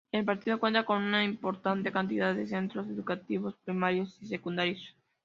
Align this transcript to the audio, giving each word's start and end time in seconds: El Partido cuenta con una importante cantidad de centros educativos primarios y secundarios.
El 0.11 0.25
Partido 0.25 0.59
cuenta 0.59 0.83
con 0.83 1.03
una 1.03 1.23
importante 1.23 1.91
cantidad 1.91 2.33
de 2.33 2.47
centros 2.47 2.87
educativos 2.87 3.53
primarios 3.63 4.17
y 4.19 4.25
secundarios. 4.25 4.95